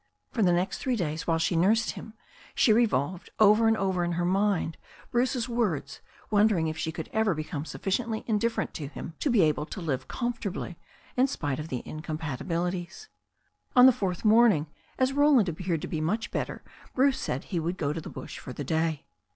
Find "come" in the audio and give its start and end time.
7.43-7.65